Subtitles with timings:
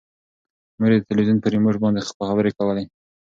[0.79, 2.85] مور یې د تلویزون په ریموټ باندې خبرې کولې.